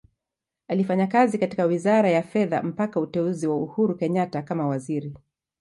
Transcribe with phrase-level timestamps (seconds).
[0.67, 5.13] Alifanya kazi katika Wizara ya Fedha mpaka uteuzi wa Uhuru Kenyatta kama Waziri.